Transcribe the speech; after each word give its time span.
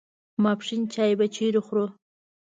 ماپښین 0.43 0.81
چای 0.93 1.11
به 1.19 1.25
چیرې 1.35 1.61
خورو. 1.65 1.85